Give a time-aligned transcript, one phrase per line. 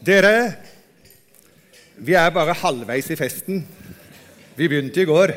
[0.00, 0.54] Dere,
[2.00, 3.58] vi er bare halvveis i festen.
[4.56, 5.34] Vi begynte i går,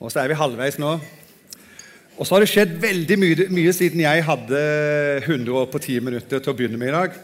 [0.00, 0.94] og så er vi halvveis nå.
[2.16, 4.62] Og så har det skjedd veldig mye, mye siden jeg hadde
[5.26, 7.20] 100 år på 10 minutter til å begynne med i dag.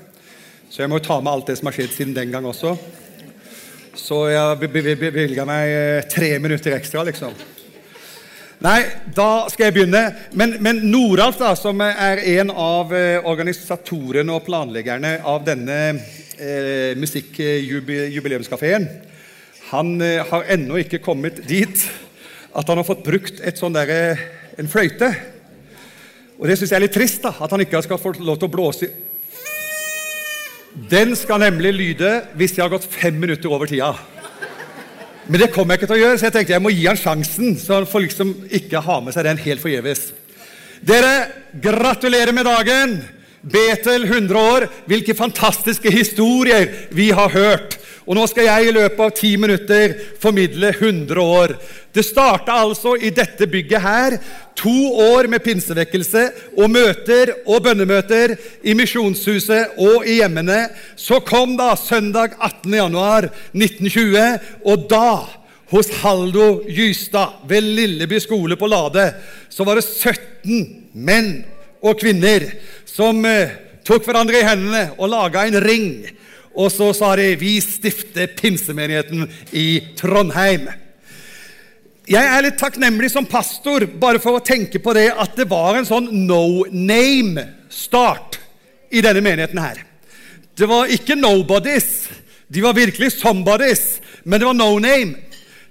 [0.68, 2.74] Så jeg må ta med alt det som har skjedd siden den gang også.
[3.96, 7.32] Så jeg bevilga meg eh, tre minutter ekstra, liksom.
[8.62, 10.02] Nei, da skal jeg begynne.
[10.38, 16.92] Men, men Noralf, da, som er en av eh, organisatorene og planleggerne av denne eh,
[17.00, 18.86] musikkjubileumskafeen,
[19.72, 21.82] han eh, har ennå ikke kommet dit
[22.52, 23.90] at han har fått brukt sånn der,
[24.60, 25.10] en fløyte.
[26.38, 28.46] Og det syns jeg er litt trist, da, at han ikke skal få lov til
[28.46, 28.92] å blåse i
[30.92, 33.90] Den skal nemlig lyde hvis jeg har gått fem minutter over tida.
[35.32, 36.98] Men det kommer jeg ikke til å gjøre, så jeg tenkte jeg må gi han
[37.00, 37.54] sjansen.
[37.56, 40.10] Så han får liksom ikke ha med seg den helt forgjeves.
[40.84, 41.12] Dere,
[41.64, 42.98] gratulerer med dagen!
[43.42, 44.66] Betel 100 år.
[44.92, 47.78] Hvilke fantastiske historier vi har hørt.
[48.06, 51.54] Og nå skal jeg i løpet av ti minutter formidle 100 år.
[51.94, 54.16] Det starta altså i dette bygget her.
[54.58, 54.74] To
[55.14, 56.24] år med pinsevekkelse
[56.56, 58.34] og møter og bønnemøter
[58.66, 60.64] i Misjonshuset og i hjemmene.
[60.96, 62.74] Så kom da søndag 18.
[62.80, 64.18] januar 1920,
[64.66, 65.12] og da
[65.72, 69.06] hos Haldo Gystad ved Lilleby skole på Lade
[69.48, 71.30] så var det 17 menn
[71.82, 72.44] og kvinner
[72.88, 73.54] som eh,
[73.86, 76.04] tok hverandre i hendene og laga en ring.
[76.54, 80.72] Og så sa de 'Vi stifter pinsemenigheten i Trondheim'.
[82.08, 85.76] Jeg er litt takknemlig som pastor bare for å tenke på det at det var
[85.78, 88.38] en sånn no name-start
[88.90, 89.84] i denne menigheten her.
[90.58, 92.08] Det var ikke nobodies.
[92.52, 95.14] De var virkelig somebodies, men det var no name.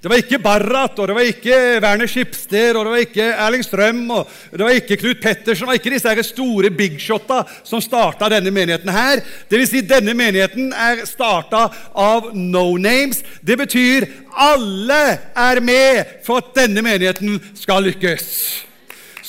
[0.01, 3.61] Det var ikke Barrat, og det var ikke Werner Skipster, og det var ikke Erling
[3.61, 5.61] Strøm, og det var ikke Knut Pettersen.
[5.61, 9.21] Det var ikke disse store bigshotta som starta denne menigheten her.
[9.45, 13.21] Det vil si, denne menigheten er starta av no names.
[13.45, 14.99] Det betyr alle
[15.37, 18.70] er med for at denne menigheten skal lykkes.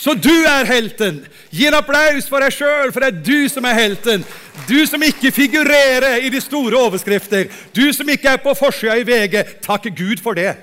[0.02, 1.20] Så du er helten.
[1.54, 4.24] Gi en applaus for deg sjøl, for det er du som er helten.
[4.66, 7.46] Du som ikke figurerer i de store overskrifter.
[7.76, 9.38] Du som ikke er på forsida i VG.
[9.62, 10.56] Takk Gud for det.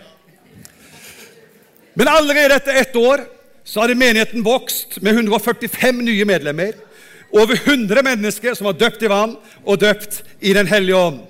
[1.96, 3.24] Men allerede etter ett år
[3.64, 6.76] så hadde menigheten vokst med 145 nye medlemmer.
[7.32, 11.24] Over 100 mennesker som var døpt i vann og døpt i Den hellige ånd.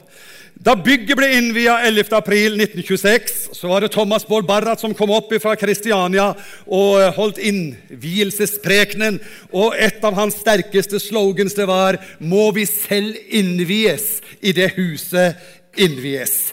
[0.59, 5.53] Da bygget ble innvia 11.4.1926, så var det Thomas Bård Barrat som kom opp fra
[5.55, 6.33] Kristiania
[6.67, 9.21] og holdt innvielsesprekenen.
[9.55, 15.39] Og et av hans sterkeste slogans det var 'Må vi selv innvies i det huset
[15.77, 16.51] innvies'.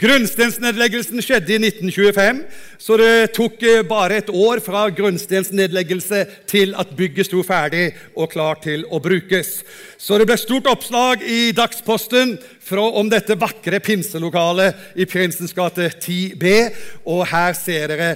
[0.00, 2.40] Grunnstensnedleggelsen skjedde i 1925,
[2.80, 8.32] så det tok eh, bare et år fra grunnstensnedleggelse til at bygget sto ferdig og
[8.32, 9.58] klar til å brukes.
[10.00, 12.38] Så det ble stort oppslag i Dagsposten
[12.74, 16.54] om dette vakre pinselokalet i Prinsens gate 10B.
[17.04, 18.14] Og her ser dere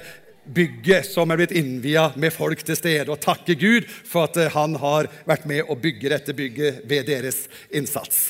[0.48, 3.10] bygget som er blitt innvia med folk til stede.
[3.12, 7.08] Og takke Gud for at eh, han har vært med å bygge dette bygget ved
[7.10, 8.28] deres innsats.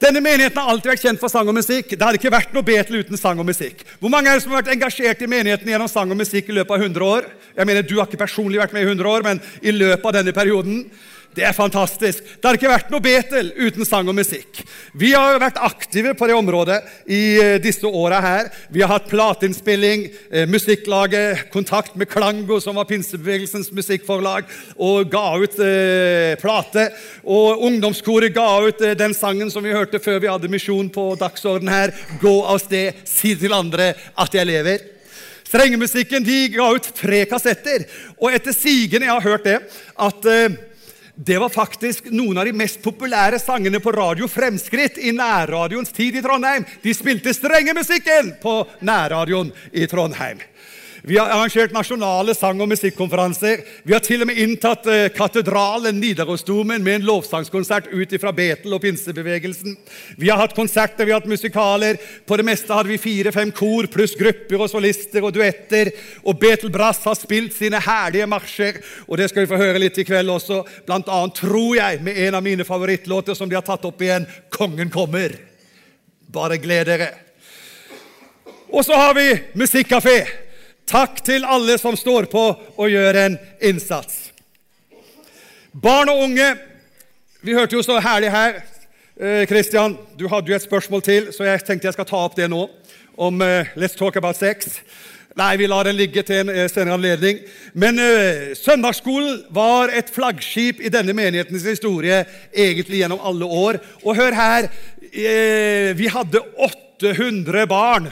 [0.00, 1.90] Denne menigheten har alltid vært kjent for sang og musikk.
[1.92, 3.82] Det hadde ikke vært noe Betel uten sang og musikk.
[4.00, 6.56] Hvor mange er det som har vært engasjert i menigheten gjennom sang og musikk i
[6.56, 7.26] løpet av 100 år?
[7.58, 10.16] Jeg mener, Du har ikke personlig vært med i 100 år, men i løpet av
[10.16, 10.86] denne perioden.
[11.30, 12.24] Det er fantastisk.
[12.26, 14.64] Det har ikke vært noe Betel uten sang og musikk.
[14.98, 18.48] Vi har vært aktive på det området i eh, disse åra her.
[18.74, 25.26] Vi har hatt plateinnspilling, eh, musikklaget, kontakt med Klango, som var pinsebevegelsens musikkforlag, og ga
[25.38, 26.88] ut eh, plate.
[27.22, 31.70] Og ungdomskoret ga ut den sangen som vi hørte før vi hadde misjon på dagsorden
[31.70, 31.94] her.
[32.18, 34.82] Gå av sted, si til andre at jeg lever.
[35.46, 37.86] Strengemusikken de ga ut tre kassetter,
[38.18, 39.56] og etter sigende jeg har hørt det,
[39.94, 40.28] at
[41.24, 46.16] det var faktisk noen av de mest populære sangene på Radio Fremskritt i nærradioens tid
[46.16, 46.64] i Trondheim.
[46.80, 48.54] De spilte strengemusikken på
[48.88, 50.40] nærradioen i Trondheim.
[51.10, 53.64] Vi har arrangert nasjonale sang- og musikkonferanser.
[53.82, 58.76] Vi har til og med inntatt eh, katedralen Nidarosdomen med en lovsangskonsert ut fra Betel
[58.76, 59.72] og pinsebevegelsen.
[60.22, 61.96] Vi har hatt konserter, vi har hatt musikaler.
[62.22, 65.90] På det meste hadde vi fire-fem kor pluss grupper og solister og duetter.
[66.22, 69.98] Og Betel Brass har spilt sine herlige marsjer, og det skal vi få høre litt
[69.98, 70.60] i kveld også.
[70.86, 74.28] Blant annet, tror jeg, med en av mine favorittlåter som de har tatt opp igjen,
[74.46, 75.34] 'Kongen kommer'.
[76.30, 77.10] Bare gled dere.
[78.70, 79.26] Og så har vi
[79.58, 80.46] musikkafé.
[80.90, 84.32] Takk til alle som står på og gjør en innsats.
[85.70, 86.48] Barn og unge
[87.40, 88.58] Vi hørte jo så herlig her.
[89.48, 92.50] Kristian, du hadde jo et spørsmål til, så jeg tenkte jeg skal ta opp det
[92.52, 92.66] nå.
[93.16, 94.80] Om eh, Let's Talk About Sex.
[95.40, 97.40] Nei, vi lar den ligge til en eh, senere anledning.
[97.72, 103.80] Men uh, søndagsskolen var et flaggskip i denne menighetens historie egentlig gjennom alle år.
[104.04, 108.10] Og hør her, uh, vi hadde 800 barn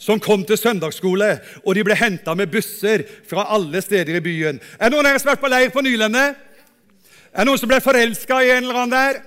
[0.00, 4.60] som kom til søndagsskole, og de ble henta med busser fra alle steder i byen.
[4.80, 6.38] Er det noen av som har vært på leir på Nylandet?
[7.30, 9.20] Er det noen som ble forelska i en eller annen der?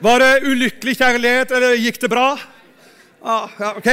[0.00, 2.30] Var det ulykkelig kjærlighet, eller gikk det bra?
[3.20, 3.90] Ah, ja, ok.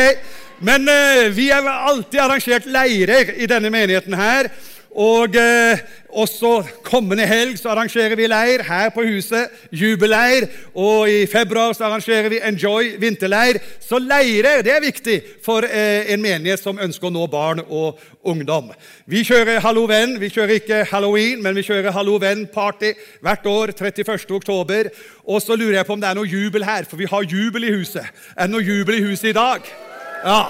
[0.63, 4.47] Men eh, vi har alltid arrangert leirer i denne menigheten her.
[4.97, 5.79] Og eh,
[6.09, 9.51] også kommende helg så arrangerer vi leir her på huset.
[9.71, 10.47] Jubelleir.
[10.73, 13.59] Og i februar så arrangerer vi Enjoy vinterleir.
[13.79, 18.01] Så leirer det er viktig for eh, en menighet som ønsker å nå barn og
[18.25, 18.73] ungdom.
[19.05, 20.17] Vi kjører Hallo venn.
[20.17, 24.25] Vi kjører ikke halloween, men vi kjører Hallo venn-party hvert år 31.
[24.41, 24.89] oktober.
[25.29, 27.69] Og så lurer jeg på om det er noe jubel her, for vi har jubel
[27.69, 28.09] i huset.
[28.33, 29.75] Er det noe jubel i huset i dag?
[30.25, 30.47] Ja.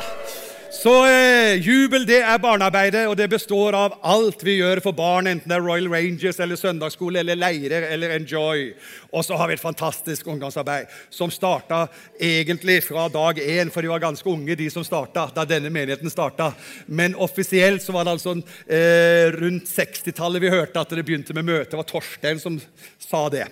[0.78, 5.26] Så eh, jubel det er barnearbeidet, og det består av alt vi gjør for barn,
[5.26, 8.68] enten det er Royal Rangers eller søndagsskole eller leirer eller Enjoy.
[9.10, 13.90] Og så har vi et fantastisk ungdomsarbeid som starta egentlig fra dag én, for de
[13.90, 16.52] var ganske unge, de som starta da denne menigheten starta.
[16.86, 21.50] Men offisielt så var det altså eh, rundt 60-tallet vi hørte at det begynte med
[21.50, 21.72] møte.
[21.74, 22.62] Det var Torstein som
[23.02, 23.48] sa det.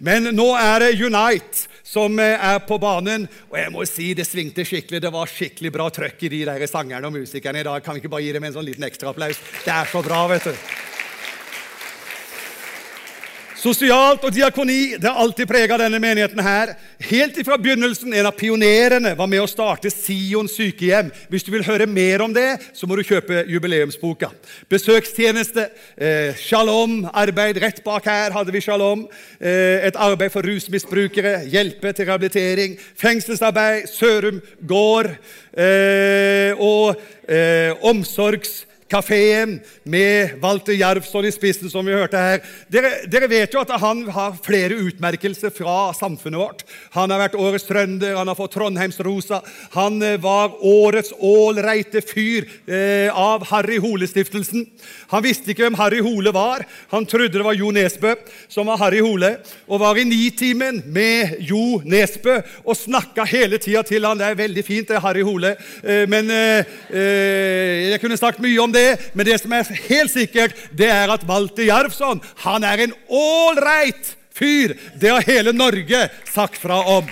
[0.00, 3.26] Men nå er det Unite som eh, er på banen.
[3.50, 5.02] Og jeg må si det svingte skikkelig.
[5.02, 7.82] Det var skikkelig bra trøkk i de der sangerne og musikerne i dag.
[7.84, 9.42] Kan vi ikke bare gi dem en sånn liten ekstraapplaus?
[9.64, 10.89] Det er så bra, vet du.
[13.60, 16.38] Sosialt og diakoni det har alltid prega denne menigheten.
[16.40, 16.72] her.
[17.10, 21.10] Helt ifra begynnelsen, En av pionerene var med å starte Sion sykehjem.
[21.28, 24.30] Hvis du vil høre mer om det, så må du kjøpe jubileumsboka.
[24.68, 25.68] Besøkstjeneste,
[25.98, 29.06] eh, shalom, arbeid rett bak her hadde vi shalom.
[29.40, 32.78] Eh, et arbeid for rusmisbrukere, hjelpe til rehabilitering.
[32.96, 35.10] Fengselsarbeid, Sørum gård.
[35.52, 36.96] Eh, og
[37.28, 42.42] eh, omsorgs kafeen med Walter Jervsson i spissen, som vi hørte her.
[42.72, 46.64] Dere, dere, vet jo at han har flere utmerkelser fra samfunnet vårt.
[46.96, 49.40] Han har vært Årets trønder, han har fått Trondheimsrosa.
[49.76, 54.66] Han eh, var Årets ålreite fyr eh, av Harry Hole-stiftelsen.
[55.14, 56.66] Han visste ikke hvem Harry Hole var.
[56.90, 58.16] Han trodde det var Jo Nesbø
[58.50, 59.36] som var Harry Hole,
[59.70, 64.18] og var i Nitimen med Jo Nesbø og snakka hele tida til han.
[64.18, 65.54] Det er veldig fint, det er Harry Hole,
[65.84, 69.68] eh, men eh, eh, jeg kunne sagt mye om det det, men det som er
[69.88, 74.76] helt sikkert, det er at Walter Jarvsson han er en ålreit fyr.
[74.96, 77.10] Det har hele Norge sagt fra om.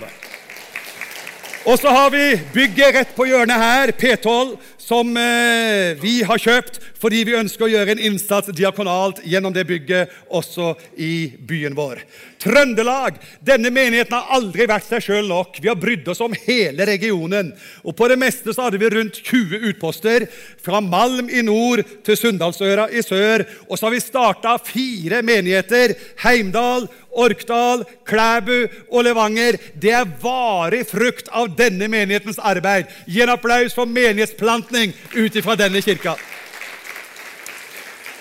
[1.68, 6.78] Og så har vi bygget rett på hjørnet her, P12, som eh, vi har kjøpt
[6.98, 12.00] fordi vi ønsker å gjøre en innsats diakonalt gjennom det bygget også i byen vår.
[12.38, 13.18] Trøndelag.
[13.42, 15.58] Denne menigheten har aldri vært seg sjøl nok.
[15.58, 17.50] Vi har brydd oss om hele regionen.
[17.82, 20.28] Og På det meste så hadde vi rundt 20 utposter,
[20.62, 23.44] fra Malm i nord til Sunndalsøra i sør.
[23.68, 25.96] Og så har vi starta fire menigheter.
[26.22, 26.88] Heimdal,
[27.18, 29.58] Orkdal, Klæbu og Levanger.
[29.74, 32.86] Det er varig frukt av denne menighetens arbeid.
[33.06, 36.14] Gi en applaus for menighetsplantning ut ifra denne kirka.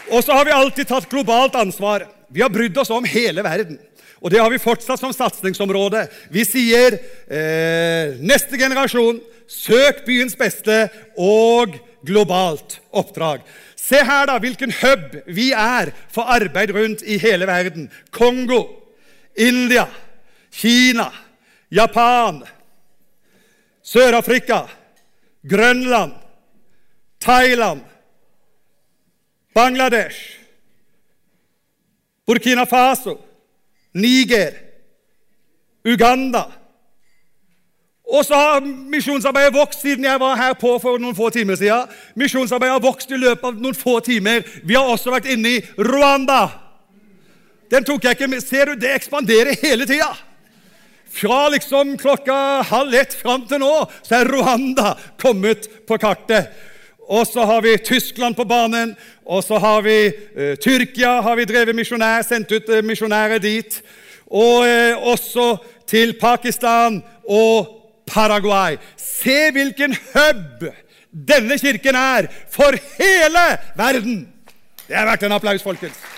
[0.08, 2.08] Og så har vi alltid tatt globalt ansvar.
[2.31, 3.78] Vi har brydd oss om hele verden.
[4.22, 6.08] Og det har vi fortsatt som satsingsområde.
[6.34, 6.98] Vi sier
[7.28, 10.88] eh, neste generasjon, søk byens beste
[11.22, 11.78] og
[12.08, 13.46] globalt oppdrag.
[13.78, 17.88] Se her da hvilken hub vi er for arbeid rundt i hele verden.
[18.12, 18.64] Kongo,
[19.38, 19.86] India,
[20.51, 21.08] Kina,
[21.72, 22.41] Japan,
[23.88, 24.65] Sør-Afrika,
[25.48, 26.18] Grønland,
[27.24, 27.86] Thailand
[29.58, 30.18] Bangladesh,
[32.27, 33.18] Burkina Faso,
[33.98, 34.56] Niger,
[35.88, 36.46] Uganda.
[38.08, 41.89] Og så har misjonsarbeidet vokst siden jeg var her på for noen få timer siden.
[42.16, 44.46] Misjonsarbeidet har vokst i løpet av noen få timer.
[44.63, 46.46] Vi har også vært inne i Rwanda.
[47.72, 48.46] Den tok jeg ikke med.
[48.46, 50.13] Ser du, det ekspanderer hele tida.
[51.18, 53.74] Fra liksom klokka halv ett fram til nå
[54.06, 56.51] så er Rwanda kommet på kartet.
[57.08, 58.96] Og så har vi Tyskland på banen.
[59.26, 59.98] Og så har vi
[60.36, 63.80] eh, Tyrkia har vi drevet misjonær, sendt ut eh, misjonærer dit.
[64.28, 65.56] Og eh, også
[65.88, 67.74] til Pakistan og
[68.08, 68.78] Paraguay.
[69.00, 70.68] Se hvilken hub
[71.12, 74.28] denne kirken er for hele verden!
[74.88, 76.16] Det er verdt en applaus, folkens.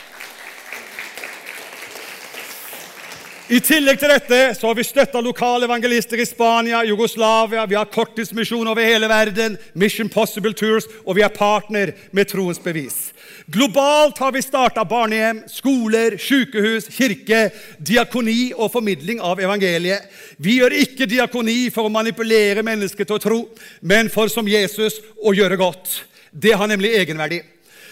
[3.50, 7.90] I tillegg til dette så har vi støtta lokale evangelister i Spania, Jugoslavia, vi har
[7.90, 13.10] korttidsmisjon over hele verden, Mission Possible Tours, og vi er partner med Troens Bevis.
[13.50, 17.48] Globalt har vi starta barnehjem, skoler, sykehus, kirke,
[17.82, 20.06] diakoni og formidling av evangeliet.
[20.38, 23.40] Vi gjør ikke diakoni for å manipulere mennesker til å tro,
[23.82, 26.04] men for som Jesus å gjøre godt.
[26.30, 27.42] Det har nemlig egenverdi.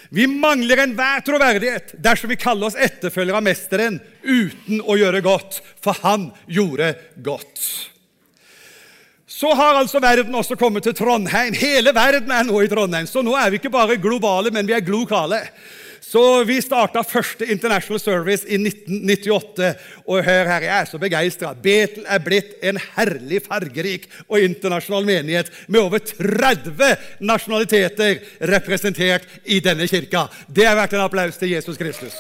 [0.10, 5.60] Vi mangler enhver troverdighet dersom vi kaller oss etterfølgere av Mesteren uten å gjøre godt,
[5.84, 6.94] for han gjorde
[7.26, 7.64] godt.
[9.28, 11.54] Så har altså verden også kommet til Trondheim.
[11.54, 13.10] Hele verden er nå i Trondheim.
[13.10, 15.44] Så nå er vi ikke bare globale, men vi er glokale.
[16.08, 19.74] Så vi starta første International Service i 1998.
[20.08, 21.52] Og hør her, jeg er så begeistra.
[21.52, 28.22] Betel er blitt en herlig, fargerik og internasjonal menighet med over 30 nasjonaliteter
[28.54, 30.30] representert i denne kirka.
[30.48, 32.16] Det er verdt en applaus til Jesus Kristus.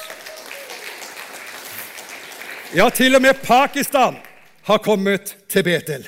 [2.75, 4.20] Ja, til og med Pakistan
[4.67, 6.03] har kommet til Betel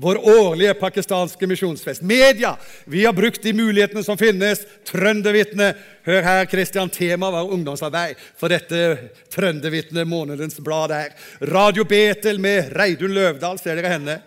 [0.00, 2.02] vår årlige pakistanske misjonsfest.
[2.02, 2.56] Media!
[2.84, 4.60] Vi har brukt de mulighetene som finnes.
[4.86, 5.72] Trøndervitne.
[6.06, 6.90] Hør her, Kristian.
[6.90, 11.16] Tema var ungdomsarbeid for dette Trøndervitne, månedens blad der.
[11.50, 14.20] Radio Betel med Reidun Løvdahl, ser dere henne.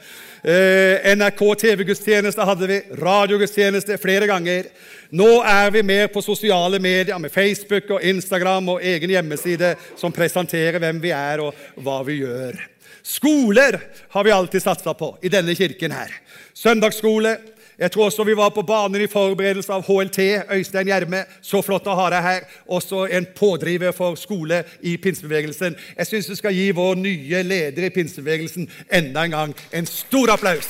[0.44, 2.82] Eh, NRK TV-gudstjeneste hadde vi.
[3.00, 4.68] Radiogudstjeneste flere ganger.
[5.16, 10.12] Nå er vi mer på sosiale medier med Facebook og Instagram og egen hjemmeside som
[10.12, 12.71] presenterer hvem vi er og hva vi gjør.
[13.03, 13.79] Skoler
[14.10, 16.13] har vi alltid satsa på i denne kirken her.
[16.53, 17.38] Søndagsskole.
[17.81, 20.20] Jeg tror også vi var på banen i forberedelse av HLT.
[20.53, 22.43] Øystein Gjerme, så flott å ha deg her.
[22.70, 25.75] Også en pådriver for skole i pinsebevegelsen.
[25.98, 30.36] Jeg syns vi skal gi vår nye leder i pinsebevegelsen enda en gang en stor
[30.36, 30.70] applaus.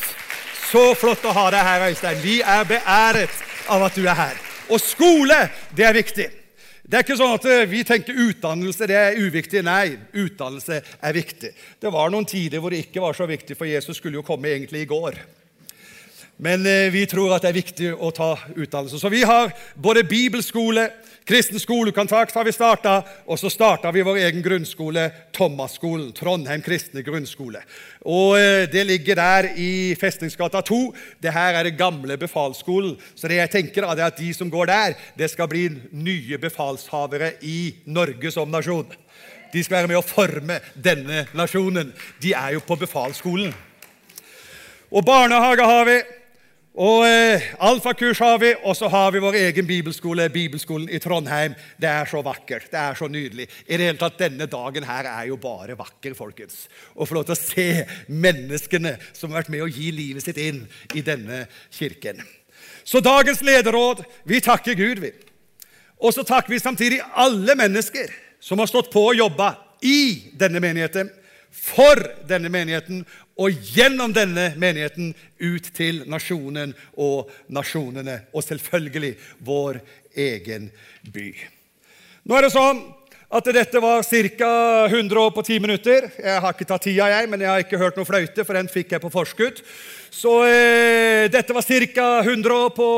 [0.71, 2.23] Så flott å ha deg her, Øystein.
[2.23, 4.39] Vi er beæret av at du er her.
[4.71, 6.29] Og skole, det er viktig.
[6.91, 9.61] Det er ikke sånn at eh, vi tenker utdannelse det er uviktig.
[9.63, 11.53] Nei, utdannelse er viktig.
[11.79, 14.51] Det var noen tider hvor det ikke var så viktig, for Jesus skulle jo komme
[14.51, 15.15] egentlig i går.
[16.41, 18.97] Men eh, vi tror at det er viktig å ta utdannelse.
[18.97, 20.87] Så vi har både bibelskole,
[21.29, 22.95] kristen skolekontakt har vi starta,
[23.29, 25.03] og så starta vi vår egen grunnskole,
[25.37, 26.07] Thomasskolen.
[26.17, 27.61] Trondheim kristne grunnskole.
[28.09, 30.79] Og eh, Det ligger der i Festningsgata 2.
[31.21, 32.95] Det her er det gamle befalsskolen.
[33.13, 37.35] Så det jeg tenker er at de som går der, det skal bli nye befalshavere
[37.45, 38.89] i Norge som nasjon.
[39.53, 41.93] De skal være med å forme denne nasjonen.
[42.23, 43.53] De er jo på befalsskolen.
[44.89, 45.99] Og barnehage har vi.
[46.71, 51.51] Og eh, Alfakurs har vi, og så har vi vår egen bibelskole, Bibelskolen i Trondheim.
[51.75, 52.69] Det er så vakkert.
[52.71, 53.49] Det er så nydelig.
[53.67, 56.69] I det hele tatt, Denne dagen her er jo bare vakker, folkens.
[56.95, 57.67] Å få lov til å se
[58.07, 60.63] menneskene som har vært med å gi livet sitt inn
[60.95, 61.43] i denne
[61.75, 62.23] kirken.
[62.87, 65.11] Så dagens lederråd Vi takker Gud, vi.
[65.99, 68.07] Og så takker vi samtidig alle mennesker
[68.39, 71.11] som har stått på og jobba i denne menigheten,
[71.51, 71.99] for
[72.29, 73.03] denne menigheten
[73.41, 78.21] og gjennom denne menigheten ut til nasjonen og nasjonene.
[78.33, 79.81] Og selvfølgelig vår
[80.13, 80.69] egen
[81.13, 81.29] by.
[82.29, 82.83] Nå er det sånn
[83.31, 84.51] at dette var ca.
[84.89, 86.09] 100 år på 10 minutter.
[86.19, 88.67] Jeg har ikke tatt tida, jeg, men jeg har ikke hørt noe fløyte, for den
[88.69, 89.61] fikk jeg på forskudd.
[90.11, 92.09] Så eh, dette var ca.
[92.25, 92.89] 100 år på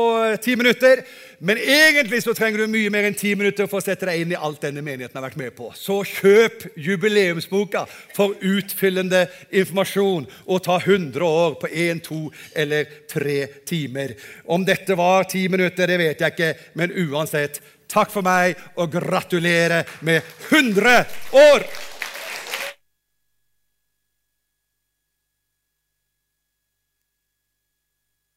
[0.42, 1.04] 10 minutter.
[1.44, 4.32] Men egentlig så trenger du mye mer enn ti minutter for å sette deg inn
[4.32, 5.68] i alt denne menigheten har vært med på.
[5.76, 7.82] Så kjøp jubileumsboka
[8.16, 12.22] for utfyllende informasjon og ta 100 år på én, to
[12.56, 14.16] eller tre timer.
[14.48, 17.60] Om dette var ti minutter, det vet jeg ikke, men uansett,
[17.92, 21.02] takk for meg og gratulerer med 100
[21.44, 21.68] år!